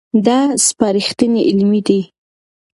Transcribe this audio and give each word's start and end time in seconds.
دا 0.25 0.39
سپارښتنې 0.67 1.41
عملي 1.51 1.81
دي. 1.87 2.01